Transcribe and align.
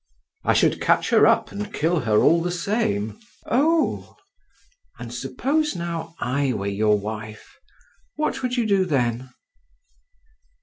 "I 0.43 0.53
should 0.55 0.81
catch 0.81 1.11
her 1.11 1.27
up 1.27 1.51
and 1.51 1.71
kill 1.71 1.99
her 1.99 2.17
all 2.23 2.41
the 2.41 2.49
same." 2.49 3.19
"Oh. 3.45 4.15
And 4.97 5.13
suppose 5.13 5.75
now 5.75 6.15
I 6.19 6.53
were 6.53 6.65
your 6.65 6.97
wife, 6.97 7.59
what 8.15 8.41
would 8.41 8.57
you 8.57 8.65
do 8.65 8.83
then?" 8.85 9.29